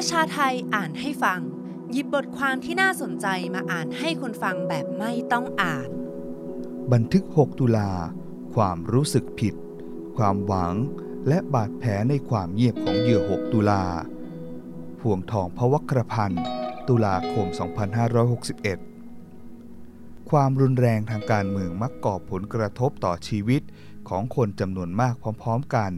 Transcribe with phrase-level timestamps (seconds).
[0.00, 1.40] ประชาไทยอ่านให้ฟัง
[1.92, 5.88] หยิบบทความที่น่าสนใจมาอ่านให้คนฟังแบบไม่ต้องอ่าน
[6.92, 7.90] บันทึก 6 ตุลา
[8.54, 9.54] ความรู้สึกผิด
[10.16, 10.74] ความหวัง
[11.28, 13.84] และบาดแผลในความเงียบของเหยื่อ 6 ตุลา
[15.00, 16.44] พวงทองพวัครพันธ์
[16.88, 17.46] ตุลาคม
[19.08, 23.62] 2561 ความรุนแรงทางการเมืองมักก่อผลกระทบต่อชีวิต
[24.08, 25.92] ของคนจำนวนมากพร้อม ๆ กัน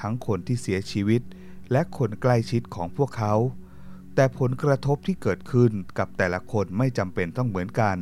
[0.00, 1.22] ทั้งคนที่เสียชีวิต
[1.72, 3.34] และคนใกล้ชิดของพวกเขา
[4.14, 7.96] แต่ผลกระทบที่เกิดขึ้นกับแต่ละคนไม่จำเป็นต้องเหมือนกัน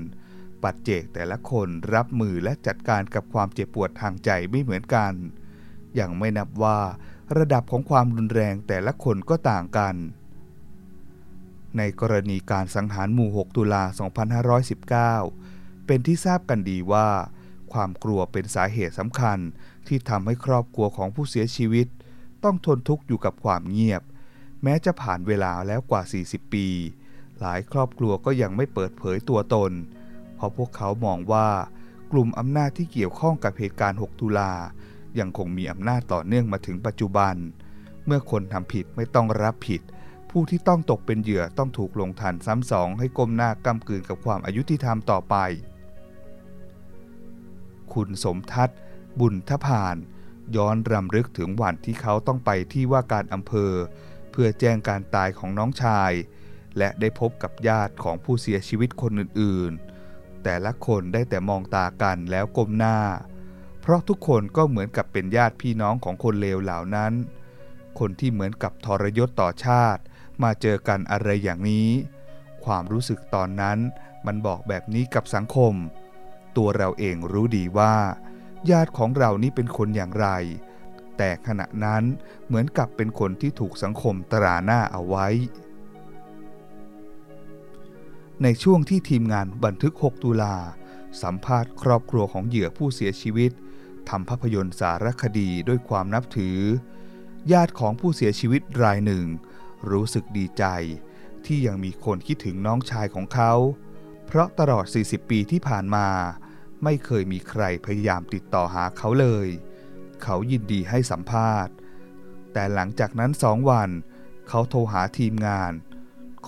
[0.62, 5.12] ปัจเจกแต่ละคนรับมือและจัดการกับความเจ็บปวดทางใจไม่เหมือนกัน
[5.94, 6.78] อย่างไม่นับว่า
[7.38, 9.94] ระดับของความรุนแรงแต่ละคนก็ต่างกัน
[11.76, 13.82] ในกรณีการสังหารหมู่ 6 ตุลา
[15.04, 17.08] 2519 เป็นที่ทราบกันดีว่า
[17.72, 19.38] ความกลัวเป็นสาเหตุสำคัญ
[19.86, 21.86] ที่ทำให้ครอบครัวของผู้เสียชีวิต
[22.46, 24.02] ต้องทนทุกข์อยู่กับความเงียบ
[24.62, 26.66] แม้จะผ่านเวลาแล้วกว่า 40 ปี
[27.40, 29.73] หลายครอบครัวก็ยังไม่เปิดเผยตัวตน
[30.37, 31.48] เพราะพวกเขามองว่า
[32.12, 34.52] กลุ่มอำนาจที่เกี่ยวข้องกับเหตุการณ์ 6 ตุลา
[35.18, 37.35] ยังคงมีอำนาจต่อเนื่องมาถึงปัจจุบัน
[38.07, 39.82] เมื่อคนทำผิดไม่ต้องรับผิด
[40.30, 45.37] ผู้ที่ต้องตกเป็นเหยื่อต้องถูกลงทันซ้ำสองให้ก้มหน้ากำกืนกับความอายุติธรรมต่อไป
[47.92, 48.79] คุณสมทัศน์
[49.20, 49.96] บุญทพาน
[50.56, 53.72] ย้อนรำลึกถึงวันที่เขาต้องไปที่ว่าการอำเภอ
[54.30, 56.12] เพื่อแจ้งการตายของน้องชาย
[56.78, 62.98] และได้พบกับญาติของผู้เสียชีวิตคนอื่นๆ แต่ละคนได้แต่มองตากันแล้วก้มหน้า
[63.80, 67.12] เพราะทุกคนก็เหมือนกับเป็นญาติพี่น้องของคนเลวเหล่านั้น
[67.98, 70.02] คนที่เหมือนกับทรยศต่อชาติ
[70.42, 71.91] มาเจอกันอะไรอย่างนี้
[72.64, 73.78] ความรู้สึกตอนนั้น
[74.26, 75.74] มันบอกแบบนี้กับสังคม
[76.56, 77.94] ตัวเราเองรู้ดีว่า
[78.71, 80.28] ญาติของเรานี่เป็นคนอย่างไร
[81.16, 82.03] แต่ขณะนั้น
[82.47, 85.28] เหมือนกับเป็นคนที่ถูกสังคมตราหน้าเอาไว้
[88.43, 90.56] ในช่วงที่ทีมงานบันทึก 6 ตุลา
[91.22, 93.50] สัมภาษณ์ครอบครัวของเหยื่อผู้เสียชีวิต
[94.08, 96.59] ทำภาพยนตร์สารคดีด้วยความนับถือ
[97.53, 99.25] ญาติของผู้เสียชีวิตรายหนึ่ง
[99.91, 100.64] รู้สึกดีใจ
[101.47, 103.53] ที่ยังมีคนคิดถึงน้องชายของเขา
[104.26, 106.09] เพราะตลอด 40 ปีที่ผ่านมา
[106.84, 109.48] ไม่เคยมีใครพยายามติดต่อหาเขาเลย
[110.22, 111.75] เขายินดีให้สัมภาษณ์
[112.53, 113.91] แต่หลังจากนั้นสองวัน
[114.48, 115.72] เขาโทรหาทีมงาน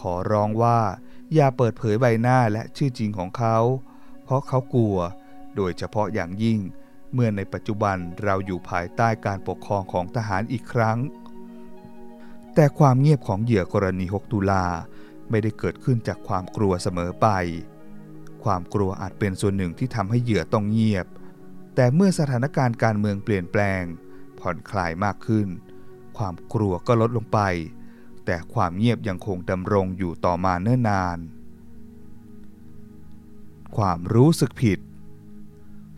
[0.00, 0.80] ขอร้องว่า
[1.34, 3.56] อย่าเปิดเผยใบหน้าและชื่อจริงของเขา
[4.24, 4.96] เพราะเขากลัว
[5.56, 6.60] โดยเฉพาะอย่างยิ่ง
[7.12, 10.98] เมื่อในปัจจุบันเราอยู่ภายใต้การปกครองของทหารอีกครั้ง
[12.54, 14.66] แต่ความเงียบของเหยื่อกรณี 6 ตุลา
[15.30, 17.28] ไม่ได้เกิดขึ้นจากความกลัวเสมอไป
[18.44, 21.06] ความกลัวอาจเป็นส่วนหนึ่งที่ทำให้เหยื่อต้องเงียบ
[21.74, 23.82] แต่เมื่อสถานการณ์การเมืองเปลี่ยนแปลง
[24.38, 25.48] ผ่อนคลายมากขึ้น
[26.18, 27.40] ความกลัวก็ลดลงไป
[28.24, 31.18] แต่ความเงียบยังคงดำรงอยู่ต่อมาเนิ่นนาน
[33.76, 34.78] ความรู้สึกผิด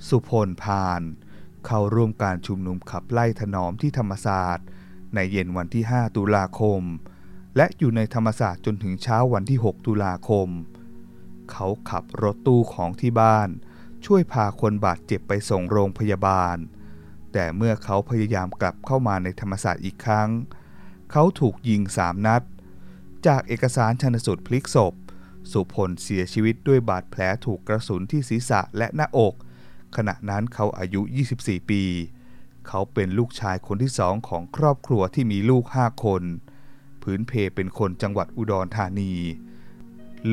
[0.08, 1.02] สุพลพาน
[1.66, 4.66] เข้าร่วมการชุมนุมขับไล่ถนอมที่ธรรมศาสตร์
[5.14, 6.82] ในเย็นวันที่ 5 ตุลาคม
[7.56, 10.48] และอยู่ในธรรมศาสตร์จนถึงเช้าวันที่ 6 ตุลาคม
[11.52, 13.48] เขาขับรถตู้ของที่บ้าน
[14.04, 16.56] ช่วยพาคนบาดเจ็บไปส่งโรงพยาบาล
[17.32, 20.28] แต่เมื่อเขาพยายามกลับเข้ามาในธรรมศาสตร์อีกครั้ง
[21.10, 22.42] เขาถูกยิงสามนัด
[23.26, 24.94] จากเอกสารชันสูตรพลิกศพ
[25.52, 29.34] สุพลเสียชีวิตด้วยบาดแผลถูกกระสุนที่ศีรษะและหน้าอก
[29.96, 31.00] ขณะนั้นเขาอายุ
[31.36, 31.82] 24 ปี
[32.68, 36.22] เขาเป็นลูกชายคนที่สองของครอบครัวที่มีลูกห้าคน
[37.02, 39.14] พื้นเพเป็นคนจังหวัดอุดรธานี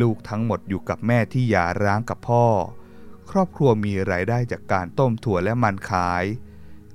[0.01, 2.45] ลูกทั้งหมดอยู่กับแม่ที่หย่าร้างกับพ่อ
[3.31, 6.23] ครอบครัวมีรายได้จากการต้มถั่วและมันขาย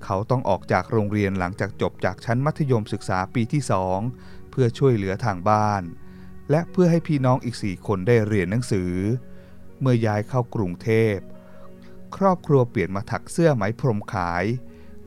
[0.05, 3.99] เขาต้องออกจากโรงเรียนหลังจากจบจากชั้นมัธยมศึกษาปีที่สอง
[4.51, 5.83] เพื่อช่วยเหลือทางบ้าน
[6.51, 8.93] และเพื่อให้พี่น้องอีกสี่คนได้เรียนหนังสือ
[9.81, 11.17] เมื่อย้ายเข้ากรุงเทพ
[12.17, 14.45] ครอบครัวเปลี่ยนมาถักเสื้อไหมพรมขาย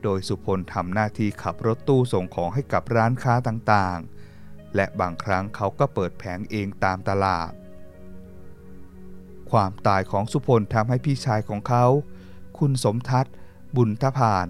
[0.02, 7.52] โดยสุพลทำหน้าที่ขับรถตู้ส่งของให้กับร้านค้าต่างๆ และบางครั้งเขาก็เปิดแผงเองตามตลาด
[9.50, 11.84] ความตายของสุพลทำให้พี่ชายของเขา
[12.58, 13.34] คุณสมทัศน์
[13.76, 14.48] บุญทพาน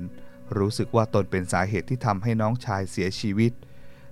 [0.57, 3.53] รู้สึกว่าตนเป็นสาเหตุที่ทำให้น้องชายเสียชีวิต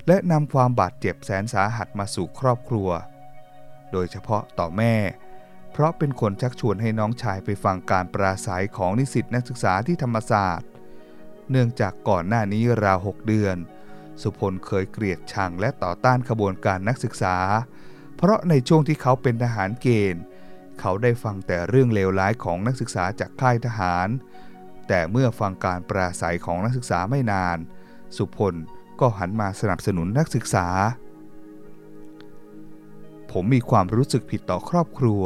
[0.07, 2.89] และนำความบาดเจ็บแสนสาหัสมาสู่ครอบครัว
[3.93, 4.97] โดยเฉพาะต่อแม่
[5.73, 10.69] เพราะเป็นคนชักชวนให้น้องชายไปฟังการปราศัยของนิสิตนักศึกษาที่ธรรมศาสตร์
[11.51, 13.57] เนื่องจากก่อนหน้านี้ราวหกเดือน
[14.23, 17.37] สุพลเคยเกลียดชังและต่อต้านขบวนการนักศึกษา
[18.17, 20.23] เพราะในช่วงที่เขาเป็นทหารเกณฑ์
[20.81, 24.09] เขาได้ฟังแต่เรื่องเลวร้ายของนักศึกษาจากค่ายทหาร
[24.89, 27.59] แต่เมื่อฟังการปราศัยของนักศึกษาไม่นาน
[28.17, 28.55] สุพล
[29.01, 30.67] ก็หันมาสนับสนุนนักศึกษา
[33.31, 35.23] ผมมีความรู้สึกผิดต่อครอบครัว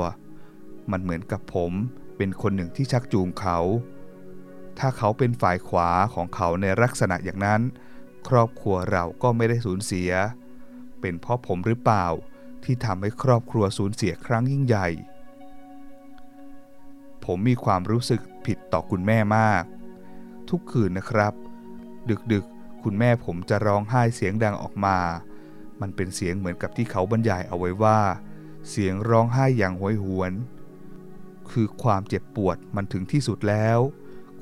[0.91, 1.73] มันเหมือนกับผม
[2.17, 3.59] เป็นคนหนึ่งที่ชักจูงเขา
[4.79, 7.61] ถ้าเขาเป็นฝ่ายขวาของเขาในลักษณะอย่างนั้น
[8.29, 10.11] ครอบครัวเราก็ไม่ได้สูญเสีย
[11.01, 12.07] เป็นเพราะผมหรือเปล่า
[12.65, 14.89] ที่ทำให้ครอบครัวสูญเสียครั้งยิ่งใหญ่
[17.31, 19.65] ผมมีความรู้สึกผิดต่อคุณแม่มาก
[20.51, 21.33] ทุกคืนนะครับ
[22.33, 24.99] ดึกๆ คุณแม่ผมจะร้องไห้เสียงดังออกมา
[25.81, 28.01] มันเป็นเสียงเหมือนกับที่เขาบรรยายเอาไว้ว่า
[28.71, 30.33] เสียงร้องไห้อย่างหวยหวน
[31.51, 33.79] คือความเจ็บปวดมันถึงที่สุดแล้ว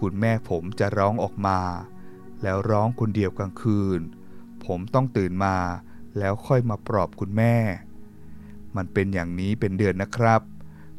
[0.00, 1.60] คุณแม่ผมจะร้องออกมา
[2.42, 4.00] แล้วร้องคนเดียวกลางคืน
[4.66, 5.56] ผมต้องตื่นมา
[6.18, 7.56] แล้วค่อยมาปลอบคุณแม่
[8.76, 10.40] มันเป็นอย่างนี้เป็นเดือนนะครับ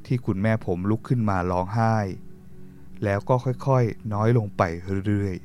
[0.07, 1.95] ที่คุณแม่ผมลุกขึ้นมาร้องไห้
[3.03, 4.61] แล้วก็ค่อยๆ น้อยลงไป
[5.07, 5.35] เรื่อย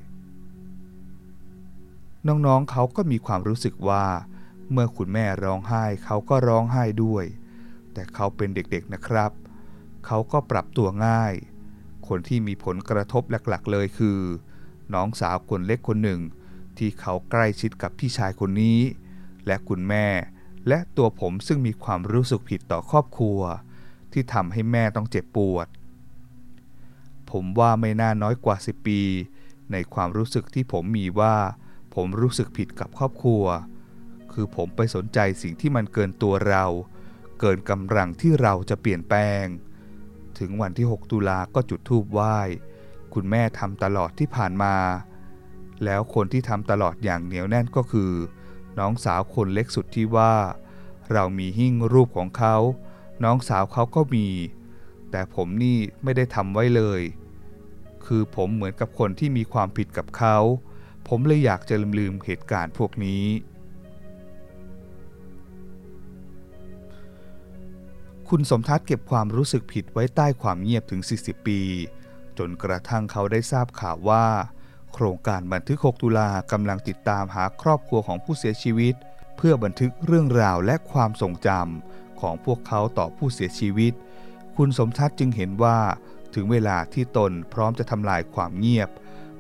[1.49, 4.05] ๆ น้องๆเขาก็มีความรู้สึกว่า
[4.73, 7.25] เมื่อคุณแม่ร้องไห้เขาก็ร้องไห้ด้วย
[7.93, 9.31] แต่เขาเป็นเด็กๆนะครับ
[10.07, 11.35] เขาก็ปรับตัวง่าย
[12.09, 14.19] คนที่มีผลกระทบหลักๆ เลยคือ
[14.95, 16.21] น้องสาวคนเล็กคนหนึ่ง
[16.79, 18.81] ที่เขาใกล้ชิดกับพี่ชายคนนี้
[19.47, 20.07] และคุณแม่
[20.69, 23.41] และตัวผมซึ่งมีความรู้สึกผิดต่อครอบครัว
[24.15, 25.67] ที่ทำให้แม่ต้องเจ็บปวด
[27.31, 29.01] ผมว่าไม่น่าน้อยกว่า 10 ปี
[29.73, 31.37] ในความรู้สึกที่ผมมีว่า
[31.95, 33.45] ผมรู้สึกผิดกับครอบครัว
[34.33, 36.65] คือผมไปสนใจสิ่งที่มันเกินตัวเรา
[37.41, 39.45] เกินกำลังที่เราจะเปลี่ยนแปลง
[40.39, 42.39] ถึงวันที่ 6 ตุลาก็จุดธูปไหว้
[43.15, 44.77] คุณแม่ทำตลอดที่ผ่านมา
[45.85, 48.13] แล้วคนที่ทำตลอดอย่างเหนียวแน่นก็คือ
[48.79, 50.35] น้องสาวคนเล็กสุดที่ว่า
[51.13, 52.57] เรามีหิ้งรูปของเขา
[53.25, 54.27] น้องสาวเขาก็มี
[55.11, 57.03] แต่ผมนี่ไม่ได้ทำไว้เลย
[58.07, 60.37] คือผมเหมือนกับคนที่มีความผิดกับเขา
[61.09, 63.25] ผมเลยอยากจะลืมๆเหตุการณ์พวกนี้
[68.29, 71.61] คุณสมทัศน์เก็บความรู้สึกผิดไว้ใต้ความเงียบถึง 40 ปี
[72.39, 74.25] จนกระทั่งเขาได้ทราบข่าวว่า
[74.93, 78.95] โครงการบันทึก 6 ตุลากำลังติดตามหาครอบครัวของผู้เสียชีวิต
[79.37, 83.93] เพื่อบันทึกเรื่องราวและความทรงจำ ของพวกเขาต่อผู้เสียชีวิต
[84.57, 85.79] คุณสมทัศน์จึงเห็นว่า
[86.35, 88.89] ถึงเวลาที่ตนพร้อมจะทำลายความเงียบ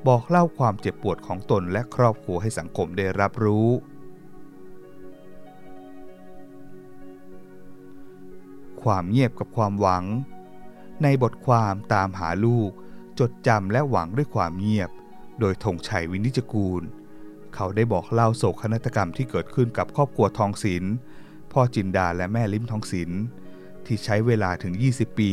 [0.06, 3.68] บอกเล่าความเจ็บปวดของตนและครอบครัวให้สังคมได้รับรู้
[8.82, 10.04] ความเงียบกับความหวัง
[11.02, 12.70] ในบทความตามหาลูก
[13.18, 14.90] จดจำและหวังด้วยความเงียบ
[15.40, 16.82] โดยธงชัยวินิจกูล
[17.54, 20.94] เขาได้บอกเล่าโศกนาฏกรรมที่เกิดขึ้นกับครอบครัวทองศิลป์
[21.52, 23.22] พ่อจินดาและแม่ลิ้มทองศิลป์
[23.86, 25.32] ที่ใช้เวลาถึง 20 ปี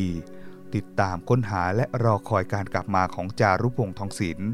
[0.75, 4.49] ติดตามค้นหาและรอคอยการกลับมาของจารุพงษ์ทองศิลป์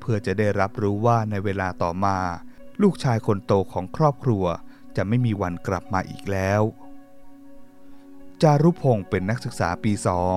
[0.00, 2.18] เพื่อจะได้รับรู้ว่าในเวลาต่อมา
[2.82, 4.44] ลูกชายคนโตของครอบครัว
[4.96, 6.62] จะไม่มีวันกลับมาอีกแล้ว
[8.42, 10.36] จารุพงศ์เป็นนักศึกษาปีสอง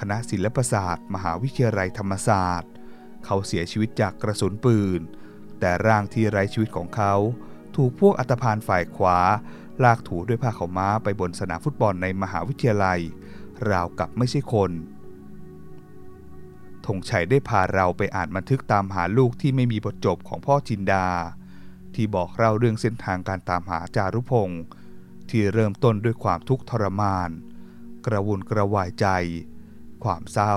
[0.00, 2.70] คณะศิลปศาสตร์ มหาวิทยาลัยธรรมศาสตร์
[3.24, 5.00] เขาเสียชีวิตจากกระสุนปืน
[5.60, 7.14] แต่ร่างที่ไร้ชีวิตของเขา
[7.76, 9.18] ถูกพวกอัตภานฝ่ายขวา
[9.84, 13.00] ลากถูด้วยผ้าขาวม้าไปบนสนามฟุตบอลในมหาวิทยาลัย
[13.70, 14.70] ราวกับไม่ใช่คน
[16.86, 21.08] ธงชัยได้พาเราไปอ่านบันทึกตามหาลูกที่ไม่มีบทจบของพ่อจินดา
[21.94, 24.62] ที่บอกเล่าเรื่องเส้นทางการตามหาจารุพงศ์
[25.30, 27.30] ที่เริ่มต้นด้วยความทุกข์ทรมาน
[28.06, 29.06] กระวนกระวายใจ
[30.04, 30.56] ความเศร้า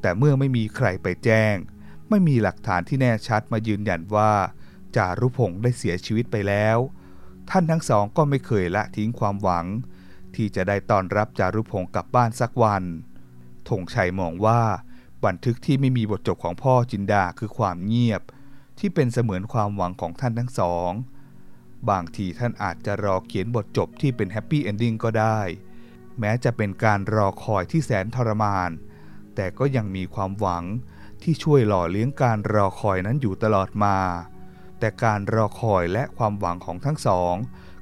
[0.00, 1.54] แต่เมื่อไม่มีใครไปแจ้ง
[2.08, 4.32] ไม่มีหลักฐานที่แน่ชัดมายืนยันว่า
[4.96, 6.78] จารุพงศ์ได้เสียชีวิตไปแล้ว
[7.50, 9.66] ท่านทั้งสองก็ไม่เคยละทิ้งความหวัง
[10.34, 12.82] ที่จะได้ต้อนรับจารุพงศ์กลับบ้านสักวัน
[13.68, 14.62] ธงชัยมองว่า
[15.24, 18.22] บันทึกที่ไม่มีบทจบของพ่อจินดาคือความเงียบ
[18.78, 20.90] ที่เป็นเสมือนความหวังของท่านทั้งสอง
[21.90, 25.40] บางทีท่านอาจจะรอเขียนบทจบที่เป็น happy ending ก็ได้
[26.18, 28.70] แม้จะเป็นการรอคอยที่แสนทรมาน
[29.34, 30.64] แต่ก็ยังมีความหวัง
[31.22, 33.96] ที่ช่วยหล่อเลี้ยงการรอคอยนั้นอยู่ตลอดมา
[34.84, 37.34] แต่การรอคอยและความหวังของทั้งสอง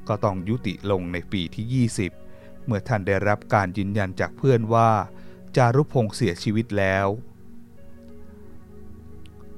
[0.09, 1.87] ก็ต้องยุติลงในปีที่
[2.28, 4.90] 20 เมื่อท่านได้รับการยืนยันจากเพื่อนว่า
[5.56, 7.06] จารุพงศ์เสียชีวิตแล้ว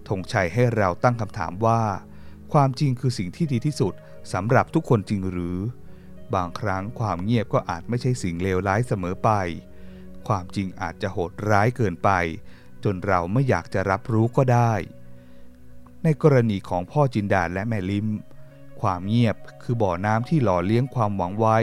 [0.08, 1.82] ธงชัยให้เราตั้งคำถามว่า
[2.52, 3.94] ความจริงคือสิ่งที่ดีที่สุด
[4.32, 5.58] สำหรับทุกคนจริงหรือ
[6.34, 9.30] บางครั้งความเงียบก็อาจไม่ใช่สิ่งเลวร้ายเสมอไป
[10.28, 12.10] ความจริงอาจจะโหดร้ายเกินไป
[12.84, 14.74] จนเราไม่อยากจะรับรู้ก็ได้
[16.04, 18.08] ในกรณีของพ่อจินดาและแม่ลิม
[18.80, 21.58] ความเงียบคือบ่อน้ำที่หล่อเลี้ยงความหวังไว้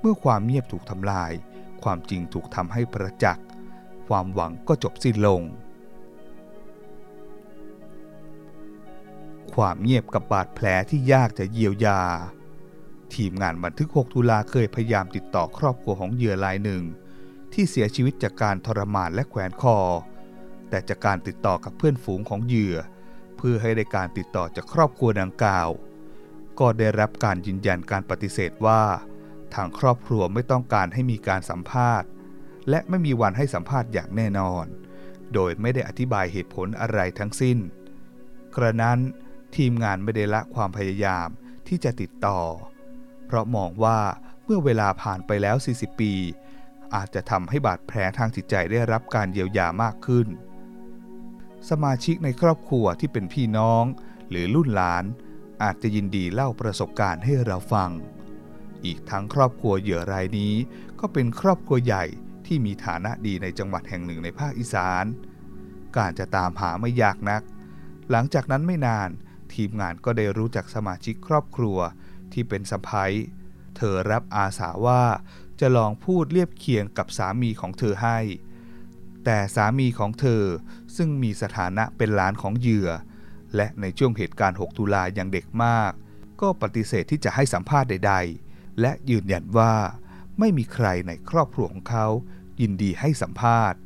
[0.00, 1.32] เมื่อความเงียบถูกทำลาย
[1.82, 3.44] ความจริงถูกทำให้ประจักษ์
[4.08, 5.42] ความหวังก็จบสิ้นลง
[9.54, 12.00] ความเงียบกับบาดแผลที่ยากจะเยียวยา
[13.14, 16.82] ทีมงานบันทึก 6 ตุลาเคยพยายามติดต่อครอบครัวของเหยื่อรายหนึ่ง
[17.52, 19.78] ที่เสียชีวิตจากการทรมานและแขวนคอ
[20.68, 22.76] แต่จากการติดต่อกับเพื่อนฝูงของเหยื่อ
[23.42, 25.68] พื่อให้ได้การติดต่อจากครอบครัวดังกล่าว
[26.60, 28.82] ก็ได้รับการยืนยันการปฏิเสธว่า
[29.54, 32.08] ทางครอบครัวไม่ต้องการให้มีการสัมภาษณ์
[32.70, 34.66] และไม่มีวันให้สัมภาษณ์อย่างแน่นอน
[35.34, 37.58] โดยไม่ได้อธิบายเหตุผลอะไรทั้งสิ้น
[38.56, 38.98] กระนั้น
[39.56, 41.28] ทีมงานไม่ได้ละความพยายาม
[41.68, 42.40] ที่จะติดต่อ
[43.26, 44.00] เพราะมองว่า
[44.44, 46.12] เมื่อเวลาผ่านไปแล้ว 40 ปี
[46.94, 50.26] อาจจะทำให้บาดแผลทางจิตใจได้รับการเยียวยามากขึ้น
[51.70, 53.84] สมาชิกในครอบครัวที่เป็นพี่น้อง
[54.30, 55.04] หรือรุ่นหลาน
[55.62, 57.90] อาจจะยินดีเล่าประสบการณ์ให้เราฟัง
[58.84, 60.54] อีกทั้งครอบครัวเหยื่อรายนี้
[61.00, 62.04] ก็เป็นครอบครัวใหญ่
[62.46, 65.04] ที่มีฐานะดีในจังหวัดแห่งหนึ่งในภาคอีสาน
[65.96, 67.42] การจะตามหาไม่ยากนัก
[68.10, 69.08] หลังจากนั้นไม่นาน
[69.54, 71.78] ทีมงานก็ได้รู้จักสมาชิกครอบครัว
[72.32, 73.12] ที่เป็นสะพ้ย
[73.76, 75.04] เธอรับอาสาว่า
[75.60, 78.18] จะลองพูดเรียบเคียงกับสามีของเธอให้
[79.24, 80.42] แต่สามีของเธอ
[80.96, 82.90] ซึ่งมีสถานะเป็นหลานของเหยื่อ
[83.56, 85.92] และในช่วงเหตุการณ์ 6 ตุลายังเด็กมาก
[86.40, 88.14] ก็ปฏิเสธที่จะให้สัมภาษณ์ใด
[88.46, 89.74] ๆ และยืนยันว่า
[90.38, 92.06] ไม่มีใครในครอบครัวของเขา
[92.60, 93.78] ยินดีให้สัมภาษณ์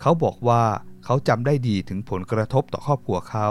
[0.00, 0.64] เขาบอกว่า
[1.04, 3.48] เขาจำได้ดีถึงผลกระทบต่อครอบครัวเขา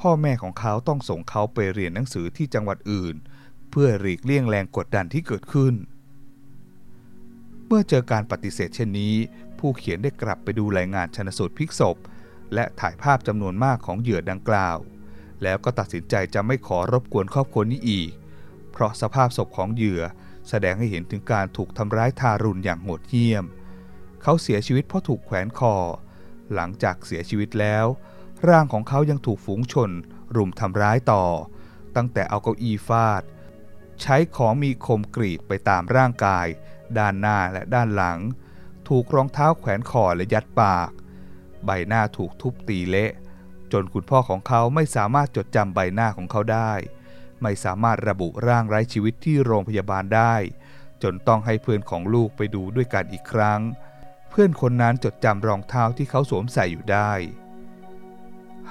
[0.00, 3.14] พ่อแม่ของเขาต้องส่งเขาไปเรียนหนังสือที่จังหวัดอื่น
[3.70, 5.74] เพื่อหลีกเลี่ยงแรงกดดันที่เกิดขึ้น
[7.66, 9.14] เมื่อเจอการปฏิเสธเช่นนี้
[9.66, 11.96] ผู้เขียนได้กลับไปดูรายงานชนสูตรพลิกศพ
[12.54, 14.76] และถ่ายภาพจำนวนมากของเหยื่อดังกล่าว
[15.42, 18.10] แล้วก็ตัดสินใจจะไม่ขอรบกวนครอบครัวนี้อีก
[18.72, 20.02] เพราะสภาพศพของเหยื่อ
[20.48, 23.44] แสดงให้เห็นถึงการถูกทำร้ายทารุณอย่างโหดเหี้ยม
[24.22, 25.74] เขาเสียชีวิตเพราะถูกแขวนคอ
[26.54, 27.86] หลังจากเสียชีวิตแล้ว
[28.48, 29.90] ร่างของเขายังถูกฝูงชน
[30.36, 31.24] รุมทำร้ายต่อ
[31.96, 33.22] ตั้งแต่เอาเก้าอี้ฟาด
[34.02, 36.46] ใช้ของมีคมกรีดไปตามร่างกาย
[36.98, 38.18] ด้านหน้าและด้านหลัง
[38.88, 40.90] ถูกรองเท้าแขวนคอและยัดปาก
[41.64, 43.12] ใบหน้าถูกทุบตีเละ
[43.72, 46.72] จนคุณพ่อของเขาไม่สามารถจดจำใบหน้าของเขาได้
[47.42, 50.34] ไม่สามารถระบุร่างไร้ชีวิตที่โรงพยาบาลได้
[51.02, 53.60] จนต้องให้เพื่อนของลูกไปดูด้วยกันอีกครั้ง
[54.30, 57.12] เพื่อนคนนั้นจดจำรองเท้าที่เขาสวมใส่อยู่ได้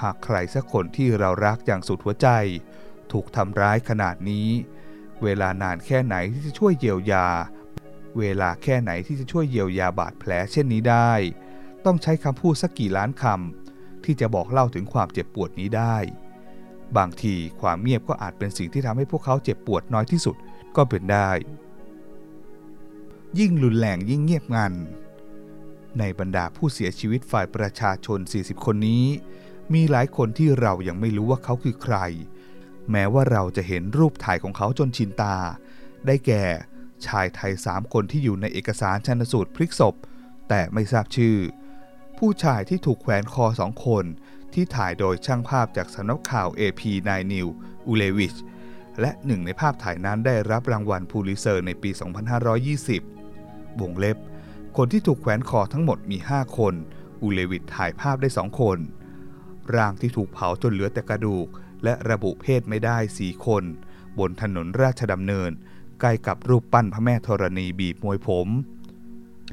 [0.01, 2.27] หากใครสักคนที่เรารักอย่างสุดหัวใจ
[3.11, 4.49] ถูกทำร้ายขนาดนี้
[5.23, 7.27] เวลานานแค่ไหนที่จะช่วยเยียวยา
[8.19, 11.11] เวลาแค่ไหนที่จะช่วยเยียวยาบาดแผลเช่นนี้ได้
[11.85, 15.97] ต้องใช้คำพูดสักกี่ล้านคำที่จะบอกเล่าถึงความเจ็บปวดนี้ได้
[16.97, 20.35] บางทีความเงียบก็อาจเป็นสิ่งที่ทำให้พวกเขาเจ็บปวดน้อยที่สุด
[20.75, 21.29] ก็เป็นได้
[23.39, 24.73] ยิ่งรุนแรงยิ่งเงียบงัน
[25.99, 29.05] ในบรรดาผู้เสียชีวิตฝ่ายประชาชน 40 คนนี้
[29.73, 31.97] มีหลายคนที่เรายังไม่รู้ว่าเขาคือใคร
[32.91, 35.35] แม้ว่าเราจะเห็นรูปถ่ายของเขาจนชินตา
[36.05, 36.43] ได้แก่
[37.07, 39.95] ชายไทยสามคนที่อยู่ในเอกสารชันสูตรพลิกศพ
[40.49, 41.37] แต่ไม่ทราบชื่อ
[42.17, 44.05] ผู้ชายที่ถูกแขวนคอสองคน
[44.53, 47.47] ที่ถ่ายโดยช่างภาพจากสำนักข่าว AP นายนิว
[47.87, 48.35] อูเลวิช
[49.01, 51.89] และหนึ่งในภาพถ่ายนั้นได้รับรางวัลพูลิเซอร์ในปี
[53.05, 54.17] 2520 วงเล็บ
[54.77, 56.73] คนที่ถูกแขวนคอทั้งหมดมี 5 คน
[57.21, 58.77] อูเลวิชถ่ายภาพได้สองคน
[59.75, 61.47] ร่างที่ถูกเผาจนเหลือแต่กระดูก
[61.83, 63.63] และระบุเพศไม่ได้สี่คน
[64.19, 65.51] บนถนนราชดำเนิน
[66.05, 68.47] ใกล้กับรูปปั้นพระแม่ธรณีบีบมวยผม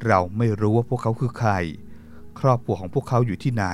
[0.07, 1.53] เราไม่รู้ว่าพวกเขาคือใคร
[2.41, 3.67] ครอบครัวของพวกเขาอยู่ที่ไหน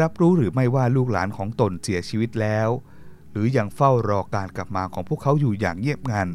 [0.00, 2.68] รับรู้หรือไม่ว่าลูกหลานของตนเสียชีวิตแล้ว
[3.32, 6.28] หรือยังเฝ้ารอการกลับมาของพวกเขาอยู่อย่างเงียบงัน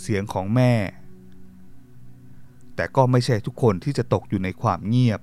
[0.00, 0.72] เสียงของแม่
[2.74, 5.20] แต่ก็ไม่ใช่ทุกคนที่จะตกอยู่ในความเงียบ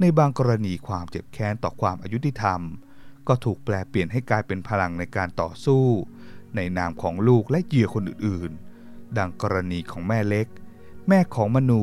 [0.00, 2.60] ในบางกรณีความเจ็บแค้นต่อความอายุติธรรม
[3.28, 5.84] ก็ถูกแปลเปลี่ยนให้กลายเป็นพลังในการต่อสู้
[6.56, 10.46] ในนามของลูกและเหยื่อคนอื่นๆ ดังกรณีของแม่เล็ก
[11.08, 11.82] แม่ของมนู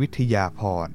[0.00, 0.88] วิทยาพร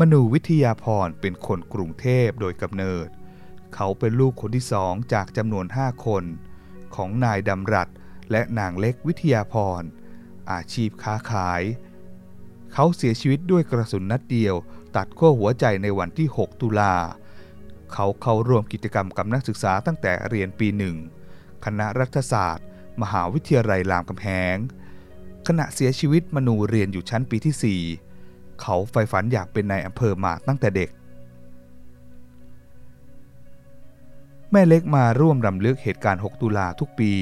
[0.00, 3.08] มนูวิทยาพรเป็นคนกรุงเทพโดยกำเนิด
[3.74, 6.24] เขาเป็นลูกคนที่สองจากจำนวนห้าคน
[6.94, 7.88] ของนายดำรัด
[8.30, 9.82] และนางเล็กวิทยาพร
[10.52, 11.62] อาชีพค้าขาย
[12.72, 14.54] เขาเสียชีวิตด้วยกระสุนนัดเดียว
[14.96, 16.94] ตัดขั้วหัวใจในวันที่ 6 ตุลา
[17.92, 20.96] เขาเข้าร่วมกิจกรรมกับนักศึกษาตั้งแต่เรียนปีหนึ่ง
[21.64, 22.66] คณะรัฐศาสตร์
[23.02, 24.56] มหาวิทยาลัยรามคำแหง
[25.48, 27.82] ขณะเสียชีวิตมนูเรียนอยู่ชั้นปีที่
[28.22, 30.90] 4 เขาใฝ่ฝันอยากเป็นนายอำเภอมาตั้งแต่เด็ก
[34.52, 37.12] แม่เล็กมาร่วมรำลึกเหตุการณ์ 6 ตุลาทุกปี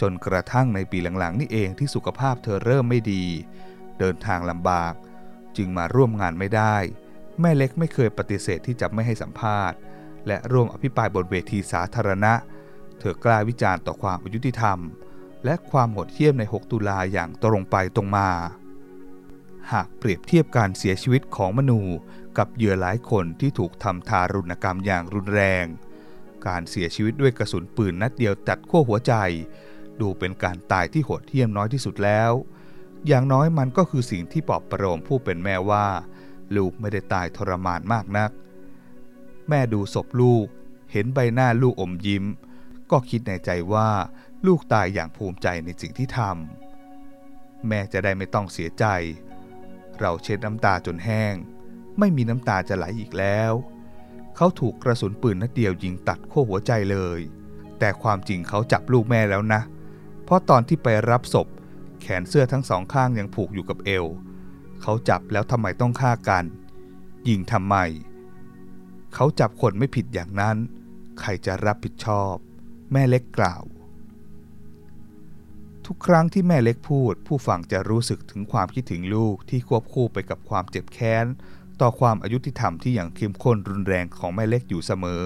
[0.00, 3.24] จนกระทั่งในปีหลังๆ นี่เองที่สุขภาพเธอเริ่มไม่ดี
[3.98, 4.94] เดินทางลำบาก
[5.56, 6.76] จึงมาร่วมงานไม่ได้
[7.40, 9.78] แม่เล็กไม่เคยปฏิเสธที่จะไม่ให้สัมภาษณ์
[10.26, 12.32] และร่วมอภิปรายบนเวทีสาธารณะ
[13.00, 14.78] เธอกล้าวิจารณ์ต่อความอายุติธรรม
[15.44, 18.28] และความโหดเหี้ยมใน 6 ตุลาอย่างตรงไปตรงมา
[19.72, 21.80] หากเปรียบเทียบการเสียชีวิตของมนู
[22.38, 25.66] กับเหยื่อหลายคนที่ถูกทำทารุณกรรมอย่างรุนแรง
[26.46, 29.14] การเสียชีวิตด้วยกระสุนปืนนัดเดียวตัดขั้วหัวใจ
[30.00, 32.32] ดูเป็นการตายที่โหดเหี้ยมน้อยที่สุดแล้ว
[33.06, 35.86] อย่างน้อยมันก็คือสิ่งที่ปลอบประโลมผู้เป็นแม่ว่า
[36.56, 38.30] ลูกไม่ได้ตายทรมานมากนัก
[39.48, 40.46] แม่ดูศพลูก
[40.92, 42.24] เห็นใบหน้าลูกอมยิ้ม
[42.90, 43.90] ก็คิดในใจว่า
[44.46, 48.84] ลูกตายอย่างภูมิใจในสิ่งที่ทำแม่จะได้ไม่ต้องเสียใจ
[49.98, 51.34] เราเช็ดน้ำตาจนแห้ง
[51.98, 53.52] ไม่มีน้ำตาจะไหลอีกแล้ว
[54.36, 57.20] เขาถูกกระสุนปืนนัดเดียวยิงตัดขั้วหัวใจเลย
[57.78, 59.60] แต่ความจริงเขาจับลูกแม่แล้วนะ
[60.24, 61.48] เพราะตอนที่ไปรับศพ
[62.00, 64.06] แขนเสื้อทั้งสองข้างยังผูกอยู่กับเอว
[64.82, 66.44] เขาจับแล้วทำไมต้องฆ่ากัน
[67.28, 67.76] ยิงทำไม
[69.14, 70.56] เขาจับคนไม่ผิดอย่างนั้น
[71.20, 72.34] ใครจะรับผิดชอบ
[72.92, 73.62] แม่เล็กกล่าว
[75.86, 81.26] ทุกครั้งที่แม่เล็กพูด ผู้ฟังจะรู้สึกถึงความคิดถึงลูกที่ควบคู่ไปกับความเจ็บแค้น
[81.80, 85.24] ต่อความอายุติธรรมที่อย่างเข้มข้นรุนแรงของแม่เล็กอยู่เสมอ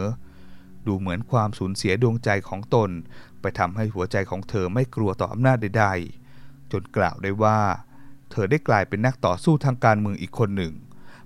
[0.87, 2.91] ดูเหมือนความสูญเสียดวงใจของตน
[3.41, 5.87] ไปทำให้หัวใจของเธอไม่กลัวต่ออำนาจใด
[6.29, 7.61] ๆ จนกล่าวได้ว่า
[8.31, 10.73] เธอได้กลายเป็นนักต่อสู้ทางการเมืองอีกคนหนึ่ง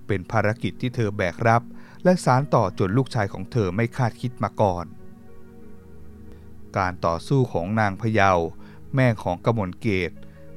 [0.06, 1.62] เป็นภารกิจที่เธอแบกรับ
[2.04, 4.86] และสารต่อจนลูกชายของเธอไม่คาดคิดมาก่อน
[6.76, 8.38] การต่อสู้ของนางพยาว
[8.94, 10.10] แม่ของกมลเกต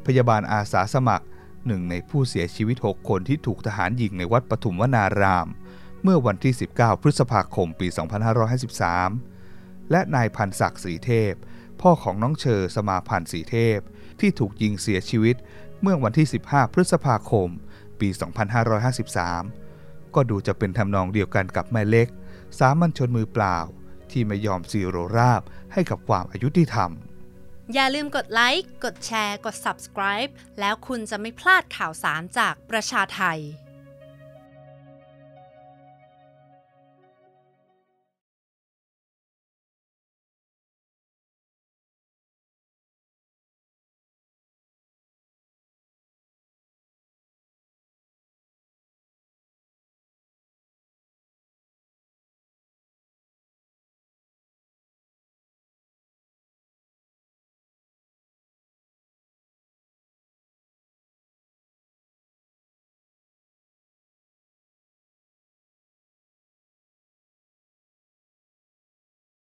[0.06, 1.26] พยาบาลอาสาสมัคร
[1.66, 5.48] หนึ่งในผู้เสียชีวิต 6 คนที่ถูกทหารยิงในวัดปฐุมวนาราม
[6.04, 7.88] เมื่อวันที่ 19 พฤษภาคม ปี
[9.10, 11.34] 2553 และนายพันศักดิ์ศรีเทพ
[11.82, 13.80] พ่อของน้องเชอสมาพันธ์ศรีเทพ
[14.20, 15.36] ที่ถูกยิงเสียชีวิต
[15.82, 17.50] เมื่อวันที่ 15 พฤษภาคม
[18.00, 18.10] ปี
[19.32, 22.08] 2553 ก็ดูจะเป็นทำนองเดียวกันกับแม่เล็ก
[22.60, 23.58] สามัญชนมือเปล่า
[24.12, 25.42] ที่ไม่ยอมซีโรราบ
[25.74, 26.92] ให้กับความอายุติธรรม
[27.74, 33.40] อย่าลืมกดไลค์ กดแชร์ กด subscribe แล้วคุณจะไม่พลาดข่าวสารจากประชาไทย